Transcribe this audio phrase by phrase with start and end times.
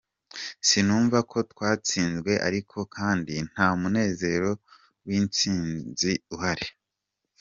[0.67, 4.49] Sinumva ko twatsinzwe ariko kandi nta munezero
[5.05, 6.67] w'intsinzi uhari.